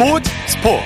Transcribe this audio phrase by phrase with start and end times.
[0.00, 0.82] 스포츠 스포츠.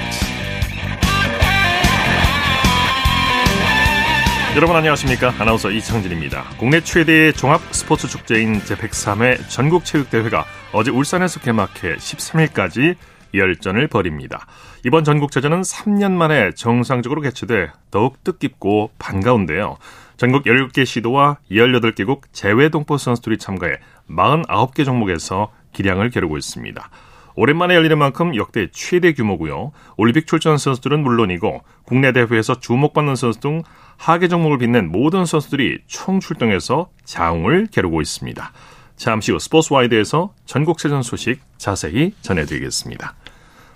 [4.56, 5.32] 여러분 안녕하십니까?
[5.38, 6.42] 아나운서 이창진입니다.
[6.58, 12.96] 국내 최대의 종합 스포츠 축제인 제103회 전국체육대회가 어제 울산에서 개막해 13일까지
[13.34, 14.48] 열전을 벌입니다.
[14.84, 19.76] 이번 전국체전은 3년 만에 정상적으로 개최돼 더욱 뜻깊고 반가운데요.
[20.16, 23.74] 전국 17개 시도와 18개국 제외 동포 선수들이 참가해
[24.10, 26.90] 49개 종목에서 기량을 겨루고 있습니다.
[27.36, 29.72] 오랜만에 열리는 만큼 역대 최대 규모고요.
[29.96, 33.62] 올림픽 출전 선수들은 물론이고 국내 대회에서 주목받는 선수 등
[33.96, 38.52] 하계 종목을 빛낸 모든 선수들이 총 출동해서 자웅을 겨루고 있습니다.
[38.96, 43.14] 잠시 후 스포츠와이드에서 전국체전 소식 자세히 전해드리겠습니다.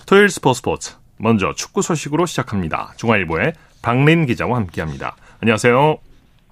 [0.06, 2.92] 토요일 스포츠 스포츠 먼저 축구 소식으로 시작합니다.
[2.96, 3.52] 중앙일보의
[3.82, 5.16] 박린 기자와 함께합니다.
[5.40, 5.98] 안녕하세요.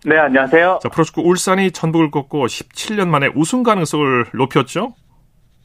[0.05, 0.81] 네, 안녕하세요.
[0.83, 4.95] 자, 프로축구 울산이 천북을 꺾고 17년 만에 우승 가능성을 높였죠?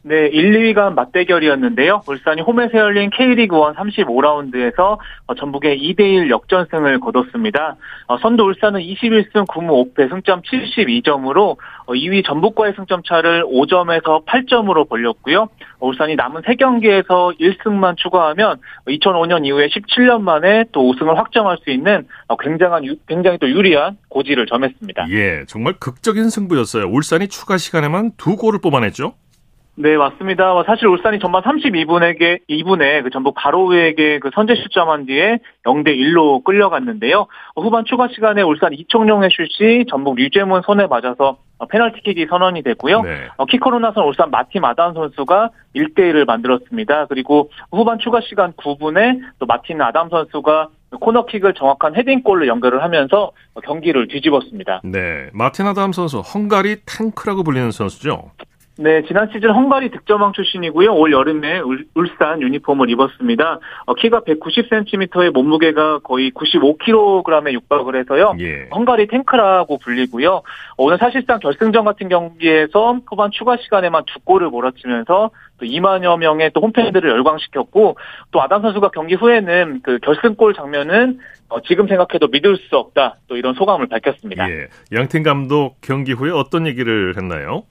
[0.04, 2.02] 네, 1, 2위가 맞대결이었는데요.
[2.08, 7.76] 울산이 홈에서 열린 K리그 1 35라운드에서 어, 전북의 2대1 역전승을 거뒀습니다.
[8.08, 11.58] 어, 선두 울산은 21승 9무 5패 승점 72점으로
[11.88, 15.50] 2위 어, 전북과의 승점 차를 5점에서 8점으로 벌렸고요.
[15.80, 18.58] 울산이 남은 3경기에서 1승만 추가하면
[18.88, 22.08] 2005년 이후에 17년 만에 또 우승을 확정할 수 있는
[22.40, 25.08] 굉장한 굉장히 또 유리한 고지를 점했습니다.
[25.12, 26.86] 예, 정말 극적인 승부였어요.
[26.86, 29.14] 울산이 추가 시간에만 두 골을 뽑아냈죠?
[29.82, 30.54] 네, 맞습니다.
[30.54, 36.44] 뭐 사실 울산이 전반 32분에게 2분에 그 전북 바로우에게 그 선제 실점한 뒤에 0대 1로
[36.44, 37.26] 끌려갔는데요.
[37.56, 43.02] 후반 추가 시간에 울산 이청용의 슛이 전북 류재문 손에 맞아서 페널티킥이 선언이 됐고요.
[43.02, 43.28] 네.
[43.38, 47.08] 어, 키커로 나선 울산 마팀 아담 선수가 1대 1을 만들었습니다.
[47.08, 53.32] 그리고 후반 추가 시간 9분에 또 마틴 아담 선수가 코너킥을 정확한 헤딩골로 연결을 하면서
[53.64, 54.82] 경기를 뒤집었습니다.
[54.84, 58.32] 네, 마틴 아담 선수 헝가리 탱크라고 불리는 선수죠.
[58.78, 60.94] 네, 지난 시즌 헝가리 득점왕 출신이고요.
[60.94, 61.86] 올 여름에 울,
[62.18, 63.60] 산 유니폼을 입었습니다.
[63.86, 68.36] 어, 키가 190cm의 몸무게가 거의 95kg에 육박을 해서요.
[68.40, 68.70] 예.
[68.74, 70.36] 헝가리 탱크라고 불리고요.
[70.36, 70.44] 어,
[70.78, 76.62] 오늘 사실상 결승전 같은 경기에서 후반 추가 시간에만 두 골을 몰아치면서 또 2만여 명의 또
[76.62, 77.98] 홈팬들을 열광시켰고
[78.32, 81.20] 또 아담 선수가 경기 후에는 그 결승골 장면은
[81.50, 83.18] 어, 지금 생각해도 믿을 수 없다.
[83.28, 84.50] 또 이런 소감을 밝혔습니다.
[84.50, 84.68] 예.
[84.94, 87.64] 양팀 감독 경기 후에 어떤 얘기를 했나요?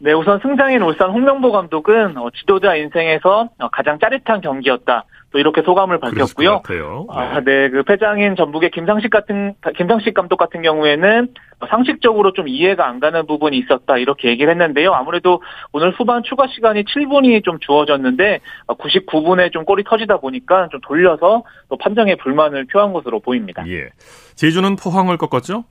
[0.00, 5.04] 네, 우선 승장인 울산 홍명보 감독은 어, 지도자 인생에서 어, 가장 짜릿한 경기였다.
[5.32, 6.62] 또 이렇게 소감을 밝혔고요.
[7.10, 7.44] 아, 네.
[7.44, 11.28] 네, 그 패장인 전북의 김상식 같은 김상식 감독 같은 경우에는
[11.70, 14.92] 상식적으로 좀 이해가 안 가는 부분이 있었다 이렇게 얘기를 했는데요.
[14.92, 15.42] 아무래도
[15.72, 21.44] 오늘 후반 추가 시간이 7분이 좀 주어졌는데 99분에 어, 좀 골이 터지다 보니까 좀 돌려서
[21.68, 23.66] 또 판정에 불만을 표한 것으로 보입니다.
[23.68, 23.88] 예.
[24.34, 25.64] 제주는 포항을 꺾었죠?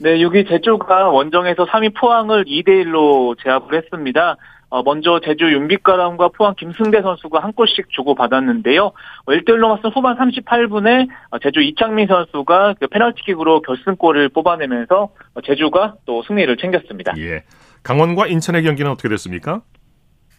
[0.00, 4.36] 네, 여기 제주가 원정에서 3위 포항을 2대1로 제압을 했습니다.
[4.70, 8.92] 어, 먼저 제주 윤빛가람과 포항 김승대 선수가 한 골씩 주고 받았는데요.
[9.26, 15.08] 1대1로 어, 맞선 후반 38분에 어, 제주 이창민 선수가 그 페널티킥으로 결승골을 뽑아내면서
[15.44, 17.14] 제주가 또 승리를 챙겼습니다.
[17.18, 17.42] 예.
[17.82, 19.62] 강원과 인천의 경기는 어떻게 됐습니까?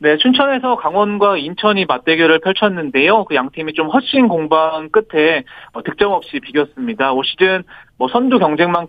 [0.02, 3.26] 네, 춘천에서 강원과 인천이 맞대결을 펼쳤는데요.
[3.26, 5.44] 그 양 팀이 좀 허신 공방 끝에
[5.74, 7.12] 어, 득점 없이 비겼습니다.
[7.12, 7.64] 올 시즌
[8.00, 8.88] 뭐 선두 경쟁만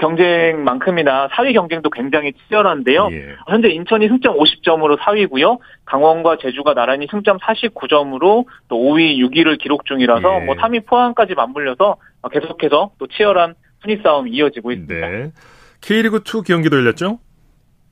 [0.00, 3.08] 경쟁만큼이나 4위 경쟁도 굉장히 치열한데요.
[3.12, 3.36] 예.
[3.46, 5.58] 현재 인천이 승점 50점으로 4위고요.
[5.84, 10.44] 강원과 제주가 나란히 승점 49점으로 또 5위, 6위를 기록 중이라서 예.
[10.46, 11.96] 뭐 3위 포항까지 맞물려서
[12.32, 15.08] 계속해서 또 치열한 순위 싸움이 이어지고 있습니다.
[15.08, 15.30] 네.
[15.80, 17.20] K리그 2 경기도 열렸죠?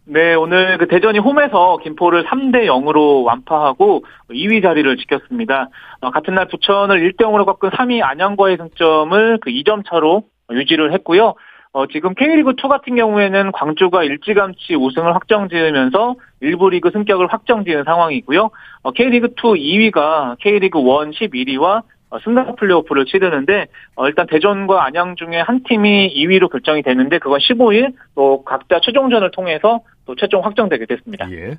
[0.05, 5.69] 네, 오늘 그 대전이 홈에서 김포를 3대 0으로 완파하고 2위 자리를 지켰습니다.
[6.01, 11.35] 어, 같은 날 부천을 1대 0으로 꺾은 3위 안양과의 승점을 그 2점 차로 유지를 했고요.
[11.75, 17.85] 어, 지금 K리그2 같은 경우에는 광주가 일찌감치 우승을 확정 지으면서 일부 리그 승격을 확정 지은
[17.85, 18.51] 상황이고요.
[18.83, 25.63] 어, K리그2 2위가 K리그1 11위와 어, 승강 플레이오프를 치르는데 어, 일단 대전과 안양 중에 한
[25.67, 31.31] 팀이 2위로 결정이 되는데 그건 15일 또 각자 최종전을 통해서 또 최종 확정되게 됐습니다.
[31.33, 31.57] 예.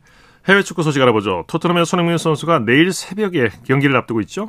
[0.47, 1.45] 해외 축구 소식 알아보죠.
[1.47, 4.47] 토트넘의 손흥민 선수가 내일 새벽에 경기를 앞두고 있죠?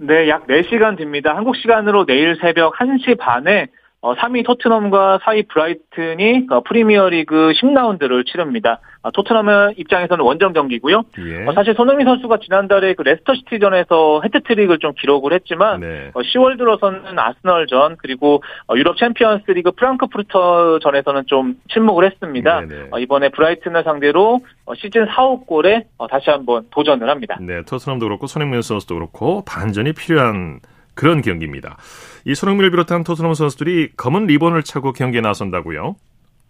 [0.00, 1.34] 네, 약 4시간 됩니다.
[1.34, 3.66] 한국 시간으로 내일 새벽 1시 반에
[4.00, 8.80] 어, 3위 토트넘과 4위 브라이튼이 어, 프리미어리그 10라운드를 치릅니다.
[9.02, 11.02] 아, 토트넘의 입장에서는 원정 경기고요.
[11.18, 11.46] 예.
[11.46, 16.10] 어, 사실 손흥민 선수가 지난달에 그 레스터 시티전에서 헤트트릭을 좀 기록을 했지만 네.
[16.14, 22.60] 10월 어, 들어서는 아스널전 그리고 어, 유럽 챔피언스리그 프랑크푸르트전에서는 좀 침묵을 했습니다.
[22.60, 22.88] 네, 네.
[22.92, 24.40] 어, 이번에 브라이튼을 상대로
[24.76, 27.36] 시즌 4, 5골에 다시 한번 도전을 합니다.
[27.40, 30.60] 네, 토트넘도 그렇고 손흥민 선수도 그렇고 반전이 필요한
[30.98, 31.76] 그런 경기입니다.
[32.26, 35.94] 이 손흥민을 비롯한 토트넘 선수들이 검은 리본을 차고 경기에 나선다고요?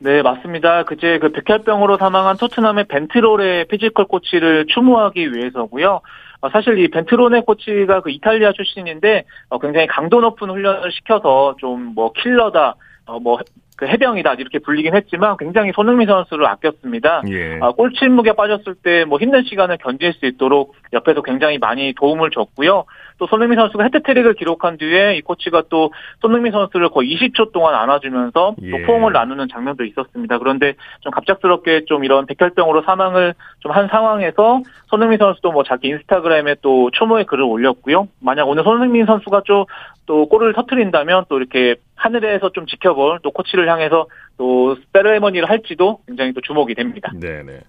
[0.00, 0.84] 네, 맞습니다.
[0.84, 6.00] 그제 그 백혈병으로 사망한 토트넘의 벤트로네 피지컬 코치를 추모하기 위해서고요.
[6.40, 11.92] 어, 사실 이 벤트로네 코치가 그 이탈리아 출신인데 어, 굉장히 강도 높은 훈련을 시켜서 좀
[11.94, 12.74] 뭐 킬러다
[13.06, 13.38] 어, 뭐
[13.78, 17.22] 그 해병이다 이렇게 불리긴 했지만 굉장히 손흥민 선수를 아꼈습니다.
[17.28, 17.58] 예.
[17.62, 22.30] 아, 골 침묵에 빠졌을 때 뭐 힘든 시간을 견딜 수 있도록 옆에서 굉장히 많이 도움을
[22.30, 22.84] 줬고요.
[23.18, 28.56] 또 손흥민 선수가 헤트트릭을 기록한 뒤에 이 코치가 또 손흥민 선수를 거의 20초 동안 안아주면서
[28.62, 28.70] 예.
[28.70, 30.38] 또 포옹을 나누는 장면도 있었습니다.
[30.38, 36.56] 그런데 좀 갑작스럽게 좀 이런 백혈병으로 사망을 좀 한 상황에서 손흥민 선수도 뭐 자기 인스타그램에
[36.62, 38.08] 또 추모의 글을 올렸고요.
[38.20, 44.06] 만약 오늘 손흥민 선수가 좀또 골을 터트린다면 또 이렇게 하늘에서 좀 지켜볼 또 코치를 향해서
[44.38, 47.12] 또 세레머니를 할지도 굉장히 또 주목이 됩니다.
[47.20, 47.60] 네네.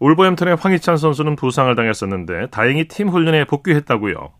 [0.00, 4.32] 울버햄튼의 황희찬 선수는 부상을 당했었는데 다행히 팀 훈련에 복귀했다고요.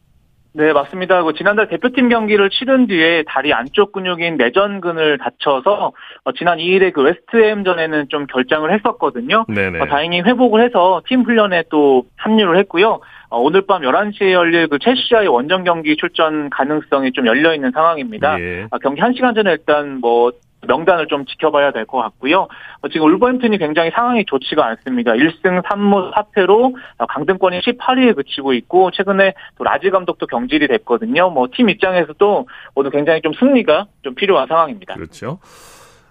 [0.54, 1.22] 네, 맞습니다.
[1.22, 5.92] 그 지난달 대표팀 경기를 치른 뒤에 다리 안쪽 근육인 내전근을 다쳐서
[6.24, 9.46] 어, 지난 2일에 그 웨스트햄전에는 좀 결장을 했었거든요.
[9.48, 9.80] 네네.
[9.80, 13.00] 어, 다행히 회복을 해서 팀 훈련에 또 합류를 했고요.
[13.32, 18.38] 어, 오늘 밤 11시에 열릴 그 첼시와의 원정 경기 출전 가능성이 좀 열려 있는 상황입니다.
[18.38, 18.66] 예.
[18.70, 20.32] 아, 경기 1시간 전에 일단 뭐
[20.68, 22.42] 명단을 좀 지켜봐야 될 것 같고요.
[22.82, 25.12] 어, 지금 울버햄튼이 굉장히 상황이 좋지가 않습니다.
[25.12, 26.74] 1승 3무 4패로
[27.08, 31.30] 강등권이 18위에 그치고 있고 최근에 또 라지 감독도 경질이 됐거든요.
[31.30, 34.94] 뭐 팀 입장에서도 오늘 굉장히 좀 승리가 좀 필요한 상황입니다.
[34.94, 35.38] 그렇죠.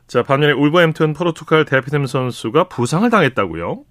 [0.07, 3.83] 자, 반면에 울버햄튼 포르투갈 대표팀 선수가 부상을 당했다고요?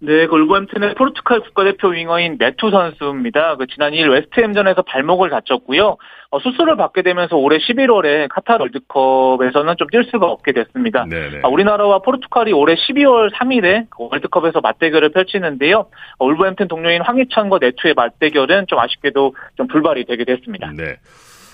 [0.00, 3.56] 네, 그 울버햄튼의 포르투갈 국가대표 윙어인 네투 선수입니다.
[3.56, 5.96] 그 지난 2일 웨스트햄전에서 발목을 다쳤고요.
[6.30, 11.04] 어, 수술을 받게 되면서 올해 11월에 카타르 월드컵에서는 좀 뛸 수가 없게 됐습니다.
[11.08, 11.40] 네네.
[11.42, 15.86] 아, 우리나라와 포르투갈이 올해 12월 3일에 그 월드컵에서 맞대결을 펼치는데요.
[16.18, 20.70] 어, 울버햄튼 동료인 황희찬과 네투의 맞대결은 좀 아쉽게도 좀 불발이 되게 됐습니다.
[20.76, 20.98] 네.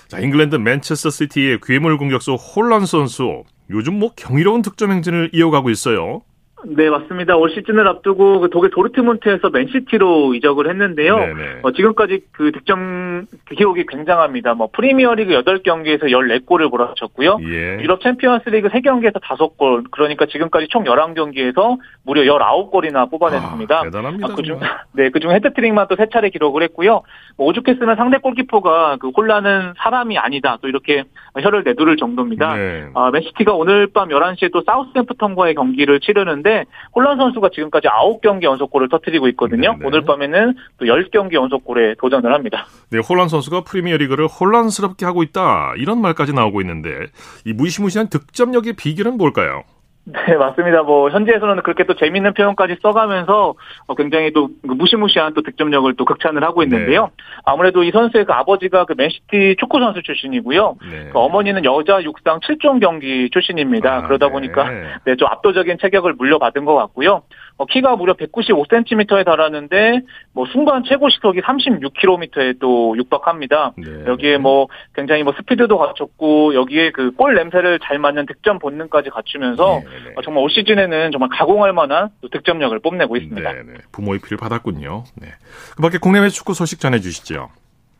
[0.07, 6.21] 자, 잉글랜드 맨체스터 시티의 괴물 공격수 홀란 선수 요즘 뭐 경이로운 득점 행진을 이어가고 있어요.
[6.67, 7.35] 네, 맞습니다.
[7.35, 11.15] 올 시즌을 앞두고 그 독일 도르트문트에서 맨시티로 이적을 했는데요.
[11.63, 17.39] 어, 지금까지 그 득점 기록이 굉장히 뭐 프리미어리그 8경기에서 14골을 몰아쳤고요.
[17.43, 17.77] 예.
[17.81, 23.77] 유럽 챔피언스리그 3경기에서 5골, 그러니까 지금까지 총 11경기에서 무려 19골이나 뽑아냈습니다.
[23.77, 24.27] 아, 대단합니다.
[24.29, 24.77] 그중 정말.
[24.93, 27.03] 네, 그중 헤드트릭만 또세 차례 기록을 했고요.
[27.37, 30.57] 뭐 오죽했으면 상대 골키퍼가 그 홀라는 사람이 아니다.
[30.61, 31.03] 또 이렇게
[31.39, 32.55] 혀를 내두를 정도입니다.
[32.55, 32.87] 네.
[32.93, 36.54] 아, 맨시티가 오늘 밤 11시에 또 사우스햄프턴과의 경기를 치르는데
[36.95, 39.73] 홀란 선수가 지금까지 9경기 연속골을 터뜨리고 있거든요.
[39.73, 39.85] 네네.
[39.85, 42.65] 오늘 밤에는 또 10경기 연속골에 도전을 합니다.
[42.91, 47.07] 네, 홀란 선수가 프리미어리그를 혼란스럽게 하고 있다 이런 말까지 나오고 있는데
[47.45, 49.63] 이 무시무시한 득점력의 비결은 뭘까요?
[50.05, 50.83] 네, 맞습니다.
[50.83, 53.55] 뭐 현지에서는 그렇게 또 재밌는 표현까지 써가면서
[53.87, 57.09] 어, 굉장히 또그 무시무시한 또 득점력을 또 극찬을 하고 있는데요.
[57.43, 60.77] 아무래도 이 선수의 그 아버지가 그 맨시티 축구 선수 출신이고요.
[60.91, 61.09] 네.
[61.11, 63.95] 그 어머니는 여자 육상 7종 경기 출신입니다.
[63.95, 64.31] 아, 그러다 네.
[64.31, 64.69] 보니까
[65.05, 67.23] 네, 좀 압도적인 체격을 물려받은 것 같고요.
[67.57, 70.01] 어, 키가 무려 195cm에 달하는데
[70.33, 73.73] 뭐 순간 최고 시속이 36km에 또 육박합니다.
[73.77, 74.05] 네.
[74.05, 79.81] 여기에 뭐 굉장히 뭐 스피드도 갖췄고 여기에 그 골 냄새를 잘 맡는 득점 본능까지 갖추면서
[79.83, 80.13] 네, 네.
[80.15, 83.53] 어, 정말 올 시즌에는 정말 가공할 만한 또 득점력을 뽐내고 있습니다.
[83.53, 83.73] 네, 네.
[83.91, 85.03] 부모의 피를 받았군요.
[85.15, 85.29] 네.
[85.77, 87.49] 그밖에 국내외 축구 소식 전해주시죠.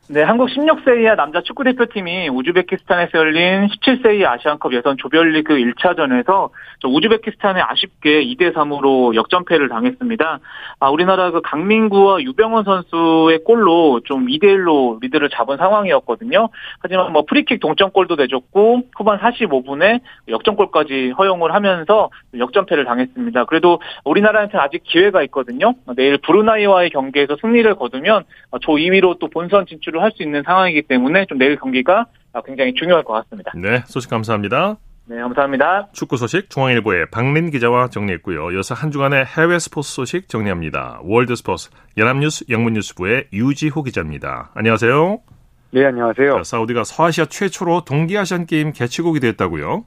[0.08, 6.50] 네, 한국 16세 이하 남자 축구 대표팀이 우즈베키스탄에서 열린 17세 이하 아시안컵 예선 조별리그 1차전에서
[6.84, 10.38] 우즈베키스탄에 아쉽게 2대 3으로 역전패를 당했습니다.
[10.78, 16.50] 아, 우리나라 그 강민구와 유병헌 선수의 골로 좀 2대 1로 리드를 잡은 상황이었거든요.
[16.78, 23.46] 하지만 뭐 프리킥 동점골도 내줬고 후반 45분에 역전골까지 허용을 하면서 역전패를 당했습니다.
[23.46, 25.74] 그래도 우리나라한테는 아직 기회가 있거든요.
[25.96, 28.22] 내일 브루나이와의 경기에서 승리를 거두면
[28.60, 32.06] 조 2위로 또 본선 진출을 할 수 있는 상황이기 때문에 좀 내일 경기가
[32.44, 33.52] 굉장히 중요할 것 같습니다.
[33.56, 34.76] 네, 소식 감사합니다.
[35.08, 35.88] 네, 감사합니다.
[35.92, 38.50] 축구 소식 중앙일보의 박린 기자와 정리했고요.
[38.50, 41.00] 이어서 한 주간의 해외 스포츠 소식 정리합니다.
[41.04, 44.50] 월드 스포츠 연합뉴스 영문뉴스부의 유지호 기자입니다.
[44.54, 45.20] 안녕하세요.
[45.72, 46.36] 네, 안녕하세요.
[46.38, 49.84] 자, 사우디가 서아시아 최초로 동계아시안 게임 개최국이 됐다고요?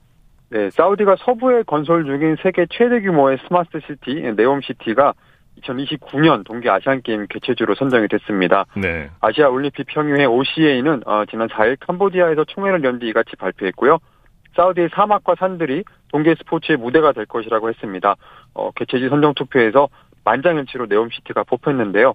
[0.51, 5.13] 네, 사우디가 서부에 건설 중인 세계 최대 규모의 스마트 시티 네옴 시티가
[5.61, 8.65] 2029년 동계 아시안 게임 개최지로 선정이 됐습니다.
[8.75, 9.09] 네.
[9.21, 13.99] 아시아 올림픽 평의회 OCA는 어, 지난 4일 캄보디아에서 총회를 연 뒤 이같이 발표했고요.
[14.55, 18.15] 사우디의 사막과 산들이 동계 스포츠의 무대가 될 것이라고 했습니다.
[18.53, 19.87] 어, 개최지 선정 투표에서
[20.25, 22.13] 만장일치로 네옴시티가 뽑혔는데요.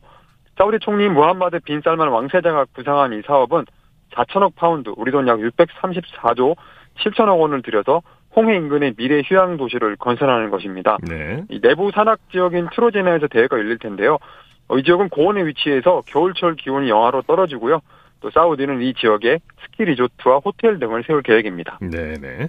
[0.58, 3.64] 사우디 총리 무함마드 빈 살만 왕세자가 구상한 이 사업은
[4.12, 6.54] 4천억 파운드, 우리 돈 약 634조
[6.98, 8.02] 7천억 원을 들여서
[8.36, 10.98] 홍해 인근의 미래 휴양 도시를 건설하는 것입니다.
[11.02, 11.44] 네.
[11.50, 14.18] 이 내부 산악 지역인 트로제나에서 대회가 열릴 텐데요.
[14.68, 17.80] 어, 이 지역은 고원에 위치해서 겨울철 기온이 영하로 떨어지고요.
[18.20, 21.78] 또 사우디는 이 지역에 스키 리조트와 호텔 등을 세울 계획입니다.
[21.82, 22.48] 네, 네.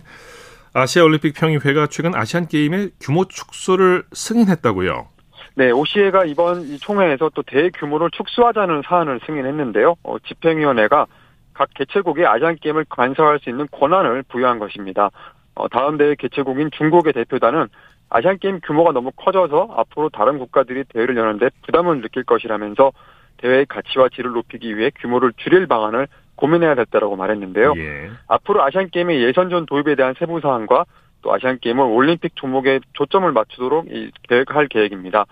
[0.74, 5.08] 아시아 올림픽 평의회가 최근 아시안 게임의 규모 축소를 승인했다고요?
[5.56, 9.96] 네, OCA가 이번 이 총회에서 또 대규모를 축소하자는 사안을 승인했는데요.
[10.04, 11.06] 어, 집행위원회가
[11.54, 15.12] 각 개최국이 아시안 게임을 관서할 수 있는 권한을 부여한 것입니다.
[15.56, 17.68] 어, 다음 대회 개최국인 중국의 대표단은
[18.10, 22.92] 아시안 게임 규모가 너무 커져서 앞으로 다른 국가들이 대회를 여는데 부담을 느낄 것이라면서
[23.38, 27.74] 대회의 가치와 질을 높이기 위해 규모를 줄일 방안을 고민해야 됐다라고 말했는데요.
[27.78, 28.10] 예.
[28.28, 30.86] 앞으로 아시안 게임의 예선전 도입에 대한 세부 사항과
[31.22, 33.88] 또 아시안 게임을 올림픽 종목에 초점을 맞추도록
[34.30, 35.26] 계획할 계획입니다.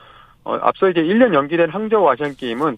[0.44, 2.78] 어, 앞서 이제 1년 연기된 항저우 아시안 게임은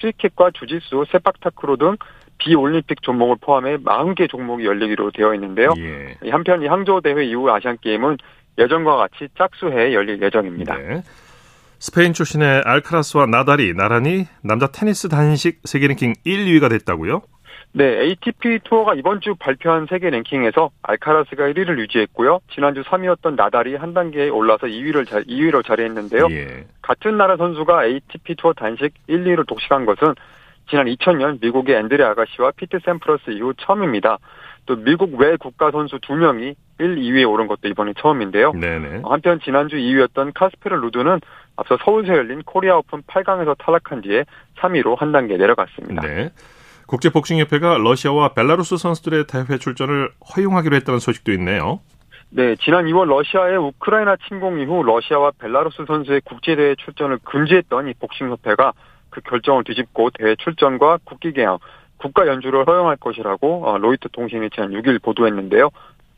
[0.00, 1.96] 크리켓과 주짓수, 세팍타크로 등
[2.38, 5.72] 비올림픽 종목을 포함해 40개 종목이 열리기로 되어 있는데요.
[5.78, 6.30] 예.
[6.30, 8.18] 한편 이 항저우 대회 이후 아시안 게임은
[8.58, 10.76] 예전과 같이 짝수회에 열릴 예정입니다.
[10.76, 11.02] 네.
[11.78, 17.22] 스페인 출신의 알카라스와 나달이 나란히 남자 테니스 단식 세계 랭킹 1, 2위가 됐다고요?
[17.72, 22.40] 네, ATP 투어가 이번 주 발표한 세계 랭킹에서 알카라스가 1위를 유지했고요.
[22.54, 26.28] 지난주 3위였던 나달이 한 단계 올라서 2위를 자, 2위로 자리했는데요.
[26.30, 26.64] 예.
[26.80, 30.14] 같은 나라 선수가 ATP 투어 단식 1, 2위를 독식한 것은
[30.68, 34.18] 지난 2000년 미국의 앤드레 아가시와 피트 샘프러스 이후 처음입니다.
[34.66, 38.52] 또 미국 외 국가 선수 2명이 1, 2위에 오른 것도 이번이 처음인데요.
[38.52, 39.02] 네네.
[39.04, 41.20] 한편 지난주 2위였던 카스페르 루드는
[41.56, 44.24] 앞서 서울에서 열린 코리아 오픈 8강에서 탈락한 뒤에
[44.58, 46.02] 3위로 한 단계 내려갔습니다.
[46.02, 46.30] 네.
[46.86, 51.80] 국제복싱협회가 러시아와 벨라루스 선수들의 대회 출전을 허용하기로 했다는 소식도 있네요.
[52.30, 58.72] 네, 지난 2월 러시아의 우크라이나 침공 이후 러시아와 벨라루스 선수의 국제대회 출전을 금지했던 이 복싱협회가
[59.16, 61.58] 그 결정을 뒤집고 대회 출전과 국기 게양,
[61.96, 65.70] 국가 연주를 허용할 것이라고 어, 로이터 통신이 지난 6일 보도했는데요.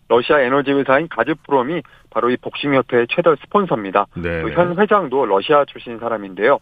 [0.09, 4.07] 러시아 에너지 회사인 가즈프롬이 바로 이 복싱협회의 최대 스폰서입니다.
[4.17, 4.43] 네.
[4.53, 6.59] 현 회장도 러시아 출신 사람인데요.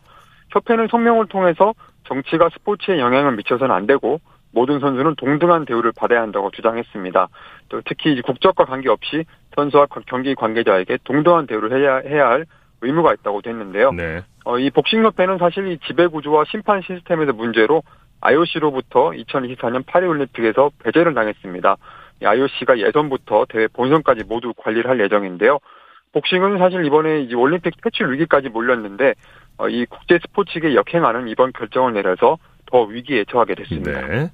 [0.50, 1.72] 협회는 성명을 통해서
[2.04, 4.20] 정치가 스포츠에 영향을 미쳐서는 안 되고
[4.52, 7.28] 모든 선수는 동등한 대우를 받아야 한다고 주장했습니다.
[7.68, 9.24] 또 특히 국적과 관계없이
[9.54, 12.46] 선수와 경기 관계자에게 동등한 대우를 해야 해야 할
[12.80, 13.92] 의무가 있다고도 했는데요.
[13.92, 14.22] 네.
[14.44, 17.82] 어, 이 복싱협회는 사실 이 지배 구조와 심판 시스템에서 문제로
[18.20, 21.76] IOC로부터 2024년 파리올림픽에서 배제를 당했습니다.
[22.22, 25.58] IOC가 예선부터 대회 본선까지 모두 관리를 할 예정인데요.
[26.12, 29.14] 복싱은 사실 이번에 이제 올림픽 퇴출 위기까지 몰렸는데
[29.58, 34.06] 어, 이 국제 스포츠계 역행하는 이번 결정을 내려서 더 위기에 처하게 됐습니다.
[34.06, 34.30] 네.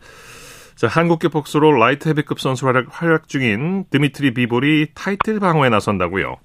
[0.74, 6.36] 자, 한국계 복서로 라이트 헤비급 선수 활약, 활약 중인 드미트리 비볼이 타이틀 방어에 나선다고요?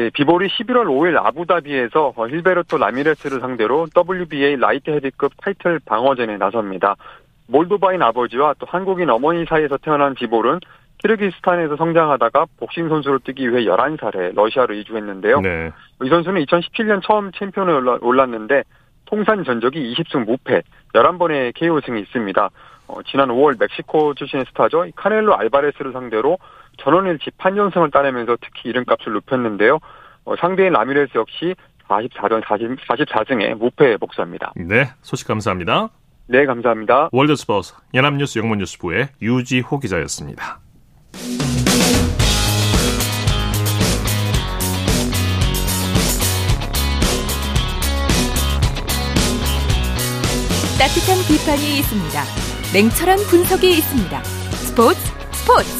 [0.00, 6.96] 네, 비볼이 11월 5일 아부다비에서 힐베르토 라미레스를 상대로 WBA 라이트 헤비급 타이틀 방어전에 나섭니다.
[7.48, 10.60] 몰도바인 아버지와 또 한국인 어머니 사이에서 태어난 비볼은
[11.02, 15.42] 키르기스탄에서 성장하다가 복싱 선수로 뛰기 위해 11살에 러시아로 이주했는데요.
[15.42, 15.70] 네.
[16.02, 18.62] 이 선수는 2017년 처음 챔피언에 올랐는데
[19.04, 20.62] 통산 전적이 20승 무패,
[20.94, 22.48] 11번의 KO승이 있습니다.
[22.88, 24.86] 어, 지난 5월 멕시코 출신의 스타죠.
[24.96, 26.38] 카넬로 알바레스를 상대로
[26.78, 29.78] 전원일치 판정승을 따내면서 특히 이름값을 높였는데요.
[30.24, 31.54] 어, 상대인 라미레스 역시
[31.88, 34.52] 44전 40, 44승에 무패에 복수합니다.
[34.56, 35.90] 네, 소식 감사합니다.
[36.26, 37.08] 네, 감사합니다.
[37.12, 40.60] 월드스포스 연합뉴스 영문뉴스부의 유지호 기자였습니다.
[50.78, 52.22] 따뜻한 비판이 있습니다.
[52.72, 54.22] 냉철한 분석이 있습니다.
[54.22, 54.98] 스포츠
[55.32, 55.79] 스포츠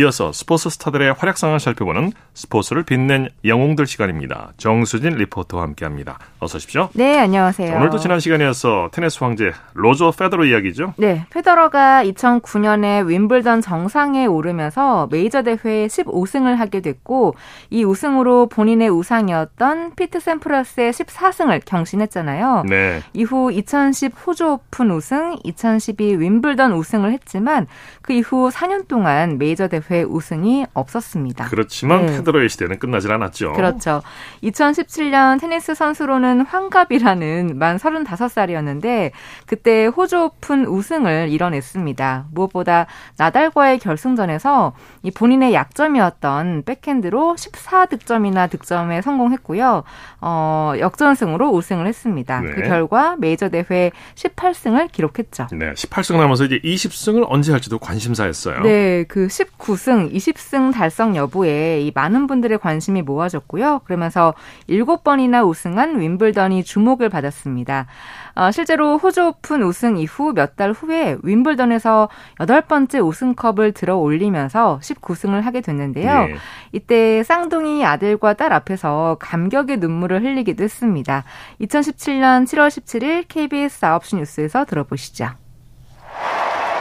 [0.00, 4.52] 이어서 스포츠 스타들의 활약상을 살펴보는 스포츠를 빛낸 영웅들 시간입니다.
[4.56, 6.18] 정수진 리포터와 함께합니다.
[6.38, 6.88] 어서 오십시오.
[6.94, 7.76] 네, 안녕하세요.
[7.76, 10.94] 오늘도 지난 시간이어서 테니스 황제 로저 페더러 이야기죠?
[10.96, 17.34] 네, 페더러가 2009년에 윈블던 정상에 오르면서 메이저 대회 15승을 하게 됐고
[17.68, 22.64] 이 우승으로 본인의 우상이었던 피트 샘프러스의 14승을 경신했잖아요.
[22.70, 23.02] 네.
[23.12, 27.66] 이후 2010 호주 오픈 우승, 2012 윈블던 우승을 했지만
[28.00, 31.48] 그 이후 4년 동안 메이저 대회 대회 우승이 없었습니다.
[31.48, 32.16] 그렇지만 네.
[32.16, 33.54] 페더러의 시대는 끝나질 않았죠.
[33.54, 34.02] 그렇죠.
[34.44, 39.10] 2017년 테니스 선수로는 환갑이라는 만 35살이었는데
[39.46, 42.26] 그때 호주 오픈 우승을 이뤄냈습니다.
[42.30, 49.82] 무엇보다 나달과의 결승전에서 이 본인의 약점이었던 백핸드로 14득점이나 득점에 성공했고요.
[50.20, 52.40] 어, 역전승으로 우승을 했습니다.
[52.42, 52.50] 네.
[52.52, 55.48] 그 결과 메이저 대회 18승을 기록했죠.
[55.52, 58.60] 네, 18승 남아서 이제 20승을 언제 할지도 관심사였어요.
[58.62, 63.80] 네, 그 19 승, 20승 달성 여부에 이 많은 분들의 관심이 모아졌고요.
[63.84, 64.34] 그러면서
[64.68, 67.86] 7번이나 우승한 윈블던이 주목을 받았습니다.
[68.34, 72.08] 어, 실제로 호주 오픈 우승 이후 몇 달 후에 윈블던에서
[72.40, 76.26] 여덟 번째 우승컵을 들어 올리면서 19승을 하게 됐는데요.
[76.26, 76.34] 네.
[76.72, 81.24] 이때 쌍둥이 아들과 딸 앞에서 감격의 눈물을 흘리기도 했습니다.
[81.62, 85.30] 2017년 7월 17일 KBS 9시 뉴스에서 들어보시죠.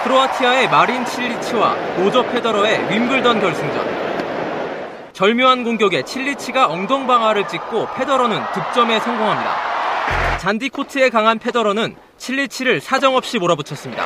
[0.03, 4.09] 크로아티아의 마린 칠리치와 로저 페더러의 윈블던 결승전.
[5.11, 10.37] 절묘한 공격에 칠리치가 엉덩방아를 찍고 페더러는 득점에 성공합니다.
[10.37, 14.03] 잔디 코트에 강한 페더러는 칠리치를 사정없이 몰아붙였습니다.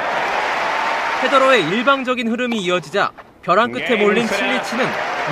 [1.22, 3.12] 페더러의 일방적인 흐름이 이어지자
[3.44, 4.86] 벼랑 끝에 몰린 칠리치는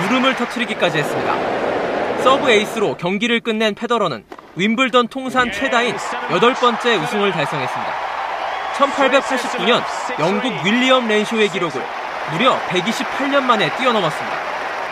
[0.06, 2.22] 울음을 터뜨리기까지 했습니다.
[2.22, 4.24] 서브 에이스로 경기를 끝낸 페더러는
[4.56, 5.98] 윈블던 통산 최다인
[6.30, 8.11] 여덟 번째 우승을 달성했습니다.
[8.82, 9.82] 1889년
[10.20, 11.82] 영국 윌리엄 렌쇼의 기록을
[12.32, 14.38] 무려 128년 만에 뛰어넘었습니다.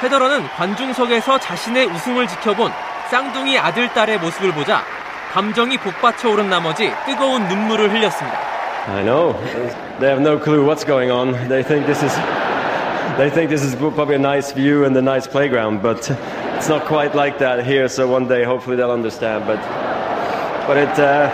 [0.01, 2.71] 페더러는 관중석에서 자신의 우승을 지켜본
[3.09, 4.83] 쌍둥이 아들, 딸의 모습을 보자
[5.31, 8.39] 감정이 복받쳐 오른 나머지 뜨거운 눈물을 흘렸습니다.
[8.87, 9.33] I know.
[9.99, 11.33] They have no clue what's going on.
[11.49, 12.15] They think this is
[13.17, 16.09] they think this is probably a nice view and a nice playground, but
[16.55, 17.87] it's not quite like that here.
[17.87, 19.45] So one day, hopefully, they'll understand.
[19.45, 19.59] But
[20.65, 21.29] but it uh,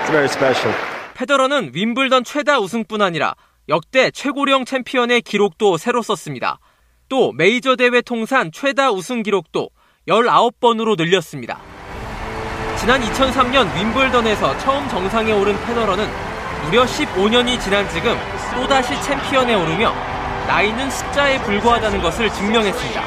[0.00, 0.72] it's very special.
[1.14, 3.34] 페더러는 윈블던 최다 우승뿐 아니라
[3.68, 6.58] 역대 최고령 챔피언의 기록도 새로 썼습니다.
[7.08, 9.70] 또 메이저 대회 통산 최다 우승 기록도
[10.06, 11.60] 19번으로 늘렸습니다.
[12.78, 16.06] 지난 2003년 윈블던에서 처음 정상에 오른 페더러는
[16.64, 18.16] 무려 15년이 지난 지금
[18.54, 19.92] 또다시 챔피언에 오르며
[20.46, 23.02] 나이는 숫자에 불과하다는 것을 증명했습니다.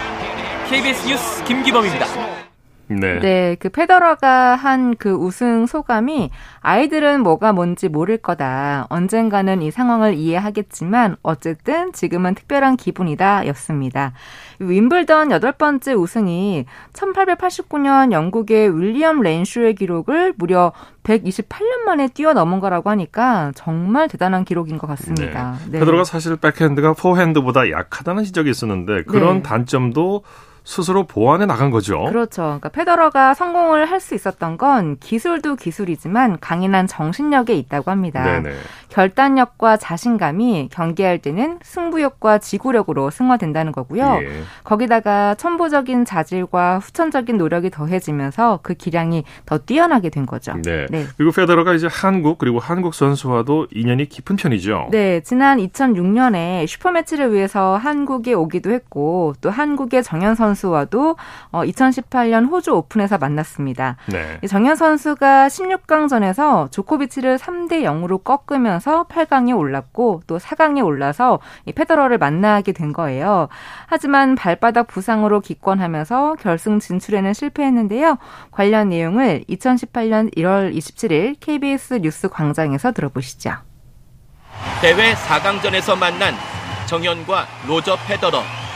[0.69, 2.46] KBS 뉴스 김기범입니다.
[2.89, 3.19] 네.
[3.19, 8.87] 네, 그 페더러가 한 그 우승 소감이 아이들은 뭐가 뭔지 모를 거다.
[8.89, 14.13] 언젠가는 이 상황을 이해하겠지만 어쨌든 지금은 특별한 기분이다 였습니다.
[14.59, 23.51] 윈블던 여덟 번째 우승이 1889년 영국의 윌리엄 렌슈의 기록을 무려 128년 만에 뛰어넘은 거라고 하니까
[23.55, 25.57] 정말 대단한 기록인 것 같습니다.
[25.69, 25.79] 네.
[25.79, 29.43] 페더러가 사실 백핸드가 포핸드보다 약하다는 지적이 있었는데 그런 네.
[29.43, 30.23] 단점도
[30.67, 32.03] 스스로 보완해 나간 거죠.
[32.03, 32.41] 그렇죠.
[32.41, 38.23] 그러니까 페더러가 성공을 할 수 있었던 건 기술도 기술이지만 강인한 정신력에 있다고 합니다.
[38.23, 38.55] 네네.
[38.89, 44.19] 결단력과 자신감이 경기할 때는 승부욕과 지구력으로 승화된다는 거고요.
[44.21, 44.43] 예.
[44.63, 50.53] 거기다가 천부적인 자질과 후천적인 노력이 더해지면서 그 기량이 더 뛰어나게 된 거죠.
[50.63, 50.85] 네.
[50.89, 51.05] 네.
[51.17, 54.89] 그리고 페더러가 이제 한국 그리고 한국 선수와도 인연이 깊은 편이죠.
[54.91, 61.15] 네, 지난 2006년에 슈퍼매치를 위해서 한국에 오기도 했고 또 한국의 정현 선수 와도
[61.51, 63.97] 어, 2018년 호주 오픈에서 만났습니다.
[64.07, 64.39] 네.
[64.43, 72.17] 이 정현 선수가 16강전에서 조코비치를 3대 0으로 꺾으면서 8강에 올랐고 또 4강에 올라서 이 페더러를
[72.17, 73.49] 만나게 된 거예요.
[73.85, 78.17] 하지만 발바닥 부상으로 기권하면서 결승 진출에는 실패했는데요.
[78.51, 83.51] 관련 내용을 2018년 1월 27일 KBS 뉴스 광장에서 들어보시죠.
[84.81, 86.33] 대회 4강전에서 만난
[86.87, 88.66] 정현과 로저 페더러.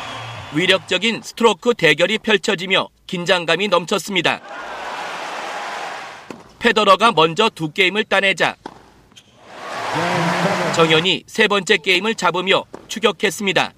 [0.53, 4.41] 위력적인 스트로크 대결이 펼쳐지며 긴장감이 넘쳤습니다.
[6.59, 8.55] 페더러가 먼저 두 게임을 따내자
[10.75, 13.73] 정현이 세 번째 게임을 잡으며 추격했습니다.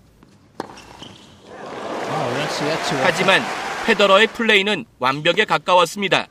[3.03, 3.41] 하지만
[3.85, 6.27] 페더러의 플레이는 완벽에 가까웠습니다.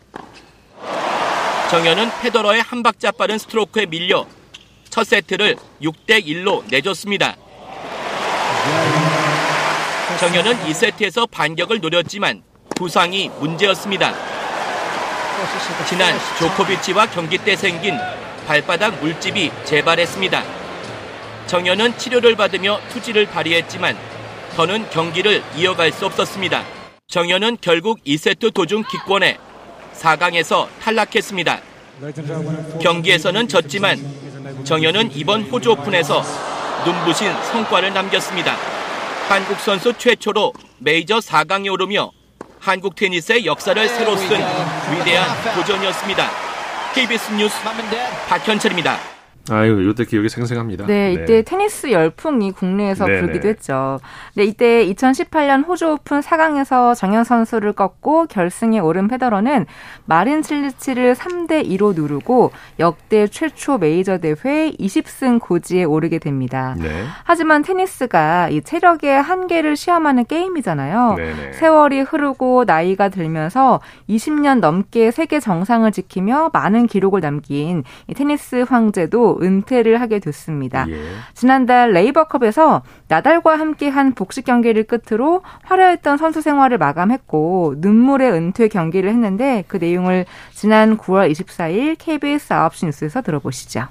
[1.70, 4.26] 정현은 페더러의 한 박자 빠른 스트로크에 밀려
[4.90, 7.36] 첫 세트를 6대 1로 내줬습니다.
[10.22, 12.44] 정현은 2세트에서 반격을 노렸지만
[12.76, 14.14] 부상이 문제였습니다.
[15.88, 17.98] 지난 조코비치와 경기 때 생긴
[18.46, 20.44] 발바닥 물집이 재발했습니다.
[21.48, 23.98] 정현은 치료를 받으며 투지를 발휘했지만
[24.54, 26.62] 더는 경기를 이어갈 수 없었습니다.
[27.08, 29.38] 정현은 결국 2세트 도중 기권해
[29.94, 31.60] 4강에서 탈락했습니다.
[32.80, 33.98] 경기에서는 졌지만
[34.62, 36.22] 정현은 이번 호주 오픈에서
[36.86, 38.81] 눈부신 성과를 남겼습니다.
[39.28, 42.10] 한국 선수 최초로 메이저 4강에 오르며
[42.60, 44.28] 한국 테니스의 역사를 새로 쓴
[44.92, 46.30] 위대한 도전이었습니다.
[46.94, 47.56] KBS 뉴스
[48.28, 49.21] 박현철입니다.
[49.50, 50.86] 아유, 이때 기억이 생생합니다.
[50.86, 53.20] 네, 이때 테니스 열풍이 국내에서 네네.
[53.20, 53.98] 불기도 했죠.
[54.34, 59.66] 네, 이때 2018년 호주 오픈 4강에서 정현 선수를 꺾고 결승에 오른 페더러는
[60.04, 66.76] 마린 칠리치를 3대 2로 누르고 역대 최초 메이저 대회 20승 고지에 오르게 됩니다.
[66.78, 67.04] 네.
[67.24, 71.14] 하지만 테니스가 이 체력의 한계를 시험하는 게임이잖아요.
[71.16, 71.52] 네네.
[71.54, 79.31] 세월이 흐르고 나이가 들면서 20년 넘게 세계 정상을 지키며 많은 기록을 남긴 이 테니스 황제도
[79.40, 80.86] 은퇴를 하게 됐습니다.
[80.88, 81.02] 예.
[81.34, 89.64] 지난달 레이버컵에서 나달과 함께한 복식 경기를 끝으로 화려했던 선수 생활을 마감했고 눈물의 은퇴 경기를 했는데
[89.68, 93.88] 그 내용을 지난 9월 24일 KBS 9시 뉴스에서 들어보시죠.